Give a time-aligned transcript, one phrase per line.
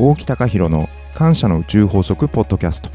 [0.00, 2.88] 大木隆弘の感謝の宇宙法則ポッドキャスト。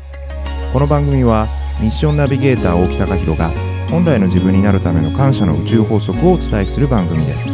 [0.71, 1.47] この番組は
[1.81, 3.49] ミッションナビゲーター大木隆弘が
[3.91, 7.53] 本来の自分になるための感謝の宇宙法則をお伝えする番組です。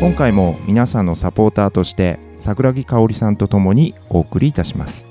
[0.00, 5.06] 今回も皆さんのサポーターとして桜木香織さんとともにお送りいたします。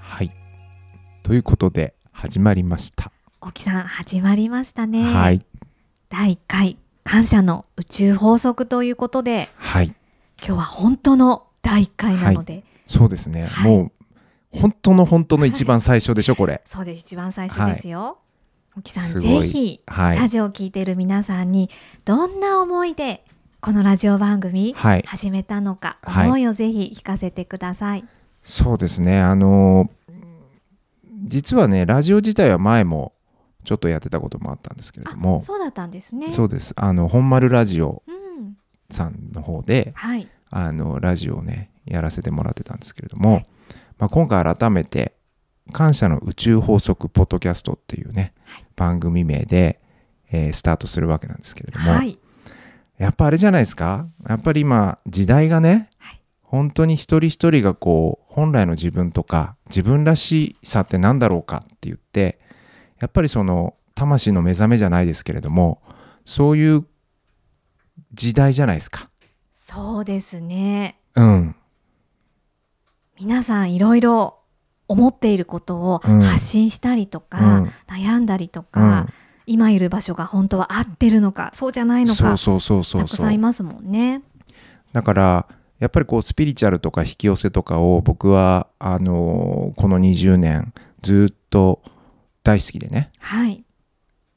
[0.00, 0.30] はい。
[1.22, 3.12] ということで始まりました。
[3.42, 5.04] 沖さん始まりましたね。
[5.04, 5.44] はい。
[6.08, 9.94] 第1回感謝の宇宙法則ということではい。
[10.44, 13.72] 今日は本当の第1回なので、そうですね、はい。
[13.72, 13.92] もう
[14.52, 16.60] 本当の本当の一番最初でしょこれ。
[16.68, 17.00] そうです。
[17.00, 18.18] 一番最初ですよ。
[18.76, 20.18] 沖さんぜひはい。
[20.18, 21.70] ラジオを聞いている皆さんに
[22.04, 23.24] どんな思いで
[23.62, 25.02] このラジオ番組はい。
[25.06, 26.26] 始めたのか、はい。
[26.26, 28.04] 思いをぜひ聞かせてください。
[28.42, 29.22] そうですね。
[29.22, 29.90] あの
[31.24, 33.14] 実はねラジオ自体は前も
[33.64, 35.40] ちょっとやってたこともあったんですけれども。
[35.40, 36.30] そうだったんですね。
[36.30, 36.72] そうです。
[36.76, 38.56] あの本丸ラジオうん、
[38.90, 40.28] さんの方ではい。
[40.50, 43.42] あのラジオをねやらせてもらってたんですけれども、
[43.98, 45.14] まあ、今回改めて
[45.72, 48.32] 「感謝の宇宙法則ポッドキャスト」っていうね、
[48.74, 49.80] 番組名で、
[50.30, 52.18] えースタートするわけなんですけれども、はい。
[52.96, 54.08] やっぱあれじゃないですか？
[54.26, 56.20] やっぱり今時代がね、はい。
[56.42, 62.38] 本当に一人一人がこう本来の自分とか自分らしさって何だろうかって言って
[63.00, 65.82] やっぱりその魂の目覚めじゃないですけれども
[66.24, 66.86] そういう
[68.12, 69.08] 時代じゃないですか。
[69.52, 70.98] そうですね。
[71.14, 71.56] うん、
[73.20, 74.38] 皆さんいろいろ
[74.86, 79.12] 思っていることをうん発信したりとか、うん悩んだりとうか、ん、
[79.46, 84.22] 今いる場所が本当は合ってるのかそうじゃないのかそうそうそうそうたくさんいますもんね。
[84.92, 85.46] だから
[85.78, 91.82] やっぱりこうスピリチュアルとか引き寄せとかを僕はあのこの20年ずっと
[92.48, 93.10] 大好きでね。
[93.18, 93.62] はい、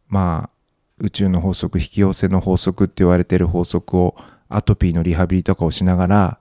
[0.09, 0.50] まあ
[0.98, 4.18] 宇宙の法則引き寄せの法則って言われてる法則を
[4.50, 6.40] アトピーのリハビリとかをしながら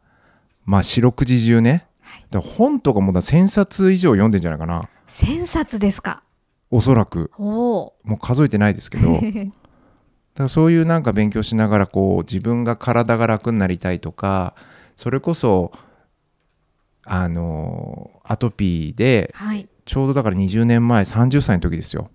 [0.65, 1.87] まあ四六時中ね。
[2.31, 4.83] だから本とかもだ1000冊以上読んでんじゃないかな。
[5.06, 6.25] 千冊ですか。
[6.72, 7.31] おそらく。
[7.39, 9.12] もう数えてないですけど。
[9.21, 9.23] だか
[10.34, 14.55] らそういうなんか勉強しながらこう自分が体が楽になりたいとか
[14.97, 15.73] それこそ
[17.05, 22.11] あのアトピーではい、ちょうどだから20年前30歳の時ですよ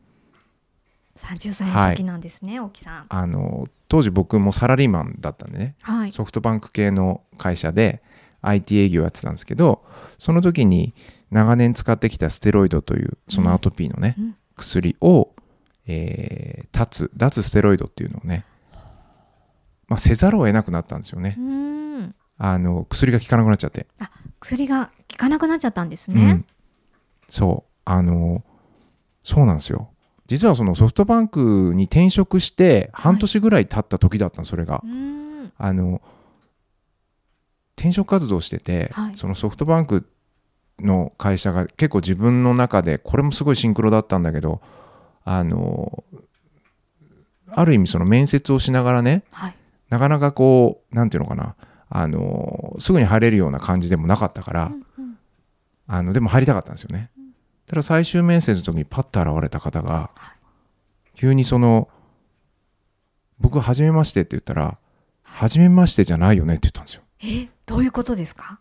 [1.15, 3.05] 三十歳の時なんですね、沖さん。
[3.07, 8.01] あの当時僕もサラリーマンだったんでねはい、ソフトバンク系の会社で
[8.41, 9.83] IT 営業やってたんですけど
[10.19, 10.93] その時に
[11.31, 15.33] 長年使ってきたステロイドというそのアトピーのね、うん薬を、
[15.85, 18.45] えー脱脱ステロイドっていうのをね、
[19.87, 21.37] まあ、せざるを得なくなったんですよね。
[22.37, 23.87] あの薬が効かなくなっちゃって。
[23.99, 24.11] あ、
[24.41, 26.45] 薬が効かなくなっちゃったんですねうん。、
[27.27, 28.43] そうあの
[29.23, 29.89] そうなんですよ。
[30.27, 34.81] 実はそのソフトバンクに転職して半年ぐらい経った時だったのそれが。
[34.83, 35.51] うーん。
[35.57, 36.01] あの
[37.77, 40.07] 転職活動してて、はいそのソフトバンク
[40.79, 44.61] の会社が結構自分の中でこれもすごいシンクロだったんだけど
[45.23, 46.03] あの
[47.49, 49.55] ある意味その面接をしながらねはい。
[49.89, 51.55] なかなかこうなんていうのかな
[51.89, 55.17] あのすぐに入れるような感じでもなかったから、うんうん
[55.87, 57.11] あのでも入りたかったんですよね。
[57.67, 60.31] ただ最終面接の時にパッと現れた方がは
[61.15, 61.87] い急にその
[63.39, 64.77] 「僕はじめまして」って言ったら
[65.23, 67.03] 「はじめましてじゃないよね」って言ったんですよ。
[67.21, 68.59] え、どういうことですか？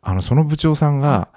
[0.00, 1.30] あのその部長さんが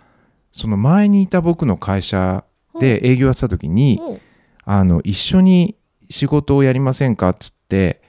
[0.51, 2.43] その前にいた僕の会社
[2.79, 4.19] で営業やってた時にお
[4.65, 5.75] あの一緒に
[6.09, 8.01] 仕事をやりませんかっつって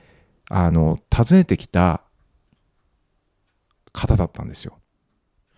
[0.51, 2.03] あの訪ねてきた
[3.93, 4.79] 方だったんですよ。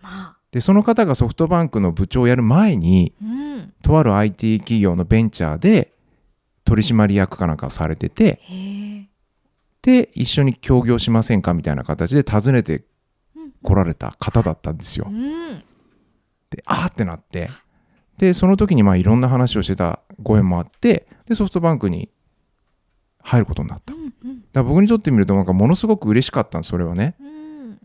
[0.01, 3.73] まあ、でその方がソフトバンクの部長をやる前にうん。
[3.83, 5.91] とある IT 企業のベンチャーで
[6.65, 8.39] 取締役かなんかをされてて。
[9.81, 12.83] で一緒に協業しませんかみたいな形で訪ねて
[13.63, 15.11] 来られた方だったんですよう。
[15.11, 15.59] ん。
[16.51, 17.49] であーってなって
[18.17, 22.09] でその時にまあいろんな話をしてたご縁もあってでソフトバンクに
[23.23, 23.93] 入ることになった。
[23.93, 27.15] だかうんうんら僕にとってみるとなんかものすごく嬉しかったんですそれはね。
[27.19, 27.79] うん。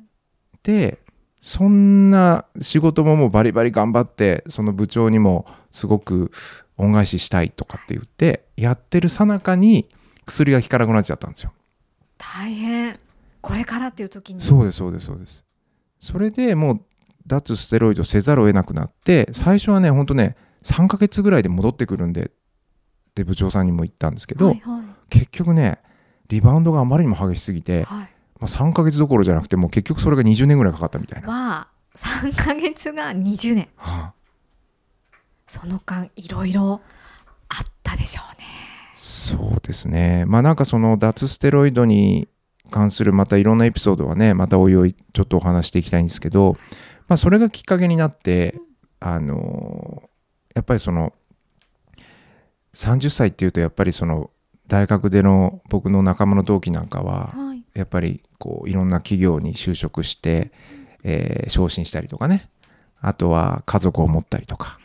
[0.63, 0.99] で
[1.47, 6.33] そんな仕事ももうバリバリ頑張ってその部長にもすごく
[6.77, 9.87] 恩返ししたいとかって言ってやってるさなかに
[10.25, 11.53] 薬が効かなくなっちゃったんですよ。
[12.19, 12.99] 大変。
[13.41, 14.41] これからっていう時に。
[14.41, 15.45] そうですそうですそうです。
[16.01, 16.81] それでもう
[17.29, 20.35] 脱ステロイドせざるを得なくなって最初はねほんとね
[20.65, 22.31] 3ヶ月ぐらいで戻ってくるんでっ
[23.15, 25.79] て部長さんにも言ったんですけど、はいは結局ね
[26.27, 27.63] リバウンドがあまりにも激しすぎい。
[27.63, 28.16] て、はい。
[28.39, 31.29] まあ、3ヶ月どころじゃなくてもう結局それが20年ぐらいかかったみたいな。
[31.29, 33.69] まあ、三ヶ月が20年。
[33.77, 34.13] はあ
[35.49, 36.81] その間、いろいろ
[37.49, 38.45] あったでしょうね。
[38.95, 42.29] そうですねまあなんかその脱ステロイドに
[42.71, 46.57] 関するまたいろんなエピソードはねまたおいおいちょっとお話していきたいんですけど、
[47.07, 48.59] まあ、それがきっかけになって
[48.99, 50.09] あの
[50.55, 51.13] やっぱりその
[52.75, 54.31] 30歳っていうとやっぱりその
[54.67, 57.63] 大学での僕の仲間の同期なんかははい。
[57.75, 60.51] やっぱりこういろんな企業に就職して、
[61.03, 62.49] えー昇進したりとかね
[63.01, 64.79] あとは家族を持ったりとか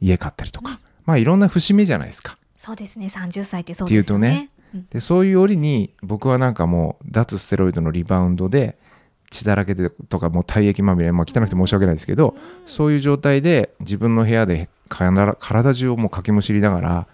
[0.00, 2.36] 家買ったりとか、まあいろんな節目じゃないですか。
[2.56, 3.06] そうですね。
[3.06, 4.50] 30歳ってそうですよね。
[4.74, 8.76] うんでそういう折に僕はなんかもう脱ステロイドのリバウンドで
[9.30, 12.34] 血だらけでとかもう体液まみれ、まあ、汚くて申し訳ないですけど
[12.64, 17.06] そういう状態で自分の部屋で体体中をもうかきむしりながら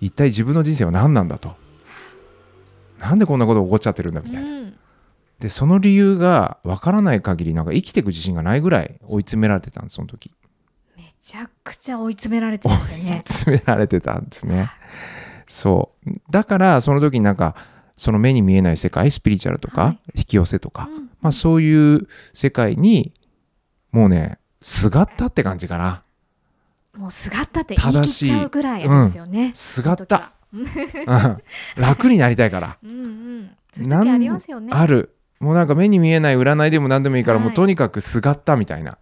[0.00, 1.54] 一体自分の人生は何なんだと
[2.98, 4.48] なんでこんなこと起こっちゃってるんだみたいな。
[4.48, 4.74] うん
[5.40, 10.30] でその理由が分からない限りなんか生きていく自信がないぐらい追い詰められてたんですその時。
[10.96, 13.24] めちゃくちゃ追い詰められてますよね。
[13.26, 14.70] 詰められてたんですね。
[15.48, 16.10] そう。
[16.30, 17.54] だからその時になんか
[17.96, 19.98] その目に見えない世界スピリチュアルとか、はい。
[20.14, 21.10] 引き寄せとか、うん。
[21.20, 23.12] まあそういう世界に
[23.92, 26.02] もうねすがったって感じかな。
[26.96, 29.52] もうすがったって言い切っちゃうぐらいですよね。
[29.54, 30.32] すがった。
[31.76, 32.76] 楽になりたいから。
[32.84, 33.92] うんうん。
[33.92, 34.70] ありますよね。
[34.72, 38.98] あるもうなんか目に見えない占いでも何でもいいから、はいもうとにかくすがったみたいな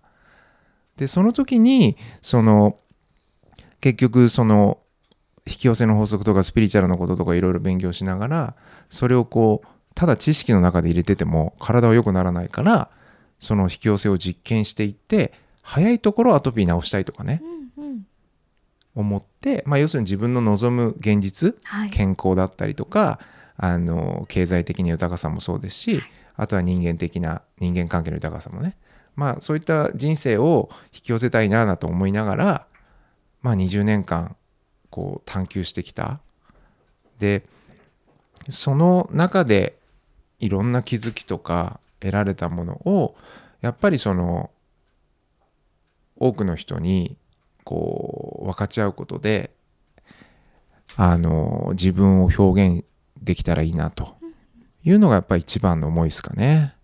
[0.96, 2.78] でその時にその
[3.80, 4.78] 結局その
[5.46, 8.54] 引き寄せの法則とかスピリチュアルのこととかいろいろ勉強しながら
[8.90, 12.90] それをこうただ知識の中で入れてても体は良くならないから
[13.40, 15.32] その引き寄せを実験していって
[15.62, 17.42] 早いところアトピー治したいとかね
[17.76, 18.06] うんうん。
[18.94, 21.90] 思って、まあ、要するに自分の望む現実はい。
[21.90, 23.18] 健康だったりとか
[23.56, 26.02] あの経済的な豊かさもそうですし
[26.38, 28.76] あとは人間的な人間関係の豊かさもね。
[29.16, 32.66] まあそういった人生を引き寄せたいななと思いながら
[33.42, 34.36] まあ20年間
[34.88, 36.20] こう探求してきた。
[37.18, 37.42] で
[38.48, 39.76] その中で
[40.38, 43.16] いろんな気づきとか得られたものを
[43.60, 44.50] やっぱりその
[46.16, 47.16] 多くの人に
[47.64, 49.50] こう分かち合うことで
[50.96, 52.84] あの自分を表現
[53.20, 54.17] できたらいいなと。
[54.88, 56.74] いうのがやっぱり一番の思いですかね。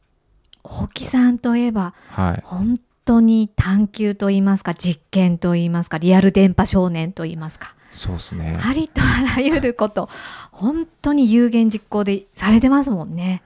[0.62, 2.42] 大木さんといえばはい。
[2.44, 8.58] 本当に探求と言いますか実験と言いますかリアル電波少年と言いますかそうですね。
[8.62, 10.08] ありとあらゆること
[10.50, 13.42] 本当に有言実行でされてますもんね。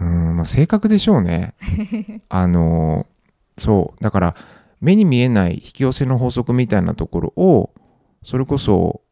[0.00, 1.54] うん、まあ性格でしょうね。
[2.28, 3.06] あの、
[3.56, 4.02] そう。
[4.02, 4.36] だから、
[4.80, 7.70] 目に見えない引き寄せの法則みたいなところを、
[8.22, 9.02] それこそ、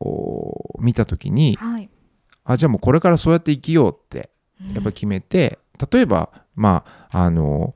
[0.00, 1.88] お見たときに、はい。
[2.44, 4.30] あ、じゃあもうこれからそうやって生きようって、
[4.72, 5.58] やっぱ決めて、
[5.90, 7.74] 例えば、まあ、あの、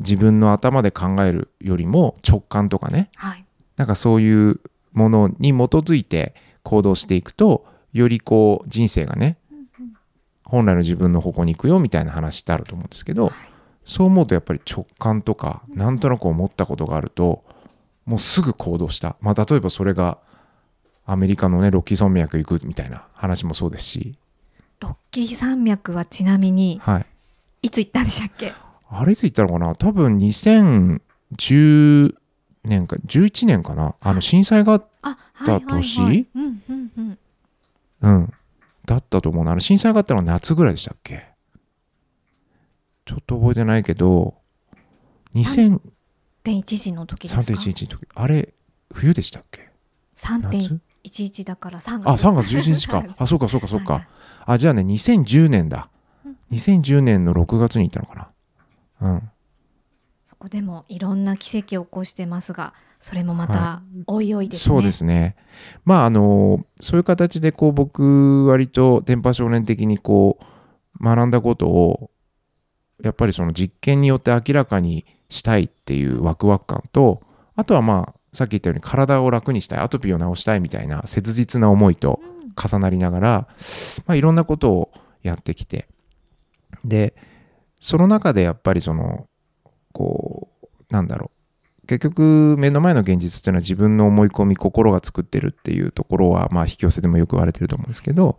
[0.00, 3.44] 自分の頭で考えるよりも直感とかね、はい。
[3.76, 4.60] なんかそういう
[4.92, 9.38] ものに基づいて行動していくとよりこう人生がね
[10.44, 13.32] 本来の自分の方向に行くよみたいな話ってあると思うんですけど
[13.84, 17.44] そう思うとやっぱり直感とかなんとなく思ったことがあると
[18.06, 19.16] もうすぐ行動した。
[19.20, 20.18] まあ例えばそれが
[21.06, 24.16] アメリカのねロッキー山脈行くみたいな話もそうですし。
[24.80, 27.06] ロッキー山脈はちなみにはい。
[27.62, 28.52] いつ行ったんでしたっけ？
[28.88, 29.74] あれいつ行ったのかな？
[29.74, 32.14] 多分2010
[32.64, 33.94] 年か11年かな？
[34.00, 36.26] あの震災があはいはい、はい、年？
[36.34, 37.18] うん
[38.02, 38.32] うん。
[38.84, 39.52] だったと思うな。
[39.52, 41.24] あれ震災があったのは夏ぐらいでしたっけ？
[43.06, 44.34] ちょっと覚えてないけど、
[45.34, 45.80] 2003.11
[46.44, 47.40] 3.11の時ですか？
[47.52, 48.52] の時、あれ、
[48.92, 49.70] 冬でしたっけ？
[51.04, 53.04] 夏3.11だから3月あ、3月11日か。
[53.18, 54.08] あ、そうかそうかそうはいはいか。
[54.46, 55.88] あ、じゃあね、2010年だ。
[56.50, 58.30] 2010年の6月に行ったのか
[59.00, 59.10] な。
[59.12, 59.30] うん。
[60.24, 65.36] そこでもいろんな奇跡を起こしてますがそれもまたはおいおいですね、そうですね。
[65.84, 70.38] まああのそういう形でこう僕割と電波少年的にこ
[71.00, 72.10] う学んだことを
[73.02, 77.22] やっぱりその実験によって明らかにしたいっていうワクワク感と
[77.54, 82.20] あとはまあさっき言ったように体を楽にしたいアトピーを治したいみたいな切実な思いと
[82.62, 83.48] 重なりながら、
[84.06, 85.88] まあ、いろんなことをやってきて
[86.84, 87.14] で
[87.80, 89.26] その中でやっぱりその
[89.92, 91.30] こうなんだろ
[91.82, 98.38] う結局目の前の現実っていうのは自分の思い込み心が作ってるっていうところはまあ引き寄せでもよく言われてると思うんですけど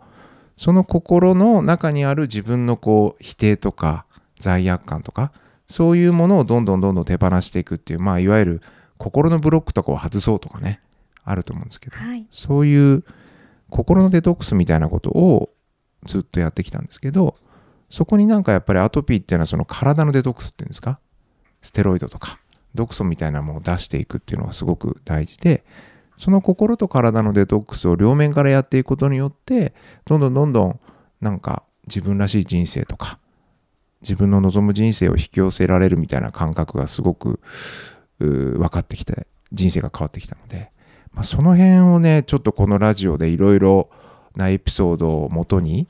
[0.56, 4.06] その心の中にある自分のこう否定とか
[4.40, 5.32] 罪悪感とか
[5.68, 8.62] そういうものをどんどんどんどん手放していくっていうまあいわゆる
[8.98, 10.80] 心のブロックとかを外そうとかね
[11.24, 12.26] あると思うんですけどはい。
[12.30, 13.04] そういう
[13.70, 15.50] 心のデトックスみたいなことを
[16.04, 17.36] ずっとやってきたんですけど
[17.90, 21.00] そこになんかやっぱりアトピーっていうのはその体のデトックスっていうんですか？
[21.62, 22.38] ステロイドとか
[22.74, 25.64] 毒素みたいなものを出していくっていうのがすごく大事で
[26.16, 29.74] その心と体のデトックスを両面からやっていくことによって
[30.04, 30.80] どんどんどんどん
[31.20, 33.18] なんか自分らしい人生とか
[34.02, 37.40] 自分の望む人生を引き寄せられるみたいな感覚がすごくう
[38.18, 40.70] 分かってきて人生が変わってきたので、
[41.12, 43.88] まあ、その辺をねちょっとこのラジオでいろいろ
[44.34, 45.86] なエピソードをもとに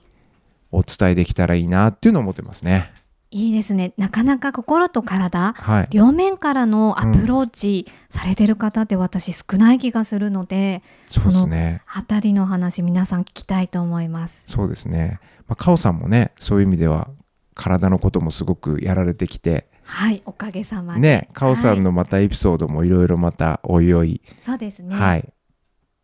[0.73, 2.93] お伝えできたらいいなっていうのを思ってますね。
[3.31, 3.93] いいですね。
[3.97, 11.83] なかなか心と体、はい、両面からのアプローチされてる方って私少ない気がするので、そうですね。
[11.87, 14.39] あたりの話皆さん聞きたいと思います。
[14.45, 15.19] そうですね。
[15.49, 17.09] まあ、カオさんもね、そういう意味では
[17.55, 21.01] 体のこともすごくやられてきて、はい、おかげさまで。
[21.01, 24.95] ね、カオさんのまたエピソードもいろいろまたおいおい、そうですね。
[24.95, 25.29] はい、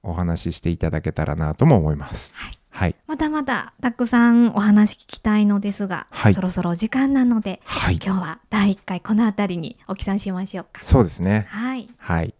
[0.02, 2.32] お話ししていただけたらなとも思います。
[2.34, 2.94] はいはい。
[3.06, 8.00] まだまだたくさんお話聞きたいのですが、はいそろそろお時間なので、はい。
[8.02, 10.82] 今日は第1回この辺りにお帰参しましょうか。
[10.82, 11.46] そうですね。
[11.50, 11.88] はい。
[11.98, 12.34] はい。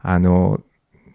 [0.00, 0.60] あの、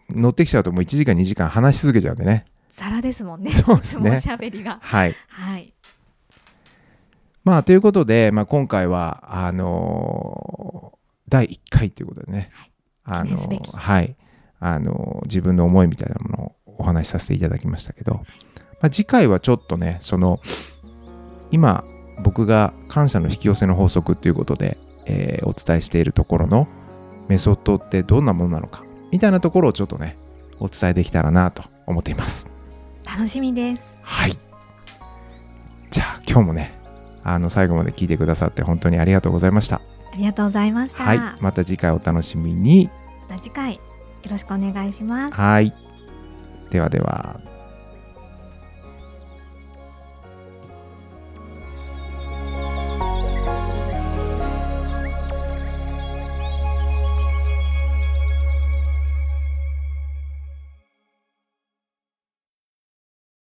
[0.09, 2.45] 乗ってきちゃうともう1時間2時間話し続けちゃうんでね。
[2.71, 3.51] ザラですもんね。
[3.51, 4.79] そうですね おしゃべりが。
[4.81, 5.15] はい。
[5.27, 5.73] はい。
[7.43, 10.93] まあ、ということで、まあ、今回は、あの
[11.29, 12.51] 第1回ということでね、
[13.03, 14.15] あの記念すべきはい。
[14.61, 20.39] あの自分の思いみたいなものをお話しさせていただきましたけど、まあ、次回はちょっとね、その、
[21.51, 21.83] 今、
[22.23, 26.67] 僕が感謝の引き寄せの法則ということで、えーお伝えしているところの
[27.27, 30.17] メソッドってどんなものなのか、みたいなところをちょっとね、
[30.59, 32.49] お伝えできたらなと思っています。
[33.05, 33.83] 楽しみです。
[34.03, 34.33] はい。
[35.89, 36.78] じゃあ今日もね、
[37.23, 39.81] あの最後まで聞いてくださって本当にありがとうございました。
[40.11, 41.03] ありがとうございました。
[41.03, 41.19] はい。
[41.41, 42.89] また次回お楽しみに。
[43.29, 43.79] また次回よ
[44.29, 45.33] ろしくお願いします。
[45.33, 45.73] はい。
[46.71, 47.39] ではでは。